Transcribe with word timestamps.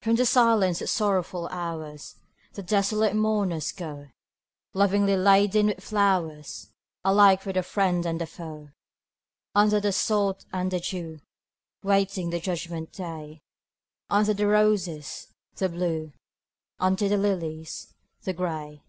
From 0.00 0.16
the 0.16 0.26
silence 0.26 0.82
of 0.82 0.90
sorrowful 0.90 1.46
hours 1.52 2.16
The 2.54 2.62
desolate 2.64 3.14
mourners 3.14 3.70
go, 3.70 4.08
Lovingly 4.74 5.16
laden 5.16 5.66
with 5.68 5.80
flowers 5.84 6.70
Alike 7.04 7.40
for 7.42 7.52
the 7.52 7.62
friend 7.62 8.04
and 8.04 8.20
the 8.20 8.26
foe: 8.26 8.70
Under 9.54 9.78
the 9.78 9.92
sod 9.92 10.44
and 10.52 10.72
the 10.72 10.80
dew, 10.80 11.20
Waiting 11.84 12.30
the 12.30 12.40
judgment 12.40 12.90
day; 12.90 13.42
Under 14.08 14.34
the 14.34 14.48
roses, 14.48 15.28
the 15.54 15.68
Blue, 15.68 16.14
Under 16.80 17.08
the 17.08 17.16
lilies, 17.16 17.94
the 18.24 18.32
Gray. 18.32 18.82